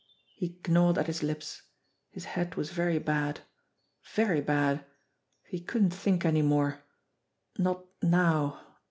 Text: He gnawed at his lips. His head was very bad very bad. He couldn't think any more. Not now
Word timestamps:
He 0.35 0.57
gnawed 0.67 0.97
at 0.97 1.05
his 1.05 1.21
lips. 1.21 1.61
His 2.09 2.25
head 2.33 2.55
was 2.55 2.71
very 2.71 2.97
bad 2.97 3.41
very 4.15 4.41
bad. 4.41 4.83
He 5.47 5.59
couldn't 5.59 5.91
think 5.93 6.25
any 6.25 6.41
more. 6.41 6.81
Not 7.59 7.85
now 8.01 8.61